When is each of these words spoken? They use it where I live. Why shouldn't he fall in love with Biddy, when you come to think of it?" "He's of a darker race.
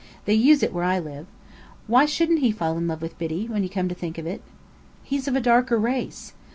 They 0.25 0.33
use 0.33 0.63
it 0.63 0.73
where 0.73 0.83
I 0.83 0.97
live. 0.97 1.27
Why 1.85 2.07
shouldn't 2.07 2.39
he 2.39 2.51
fall 2.51 2.75
in 2.75 2.87
love 2.87 3.03
with 3.03 3.19
Biddy, 3.19 3.45
when 3.45 3.61
you 3.61 3.69
come 3.69 3.87
to 3.87 3.93
think 3.93 4.17
of 4.17 4.25
it?" 4.25 4.41
"He's 5.03 5.27
of 5.27 5.35
a 5.35 5.39
darker 5.39 5.77
race. 5.77 6.33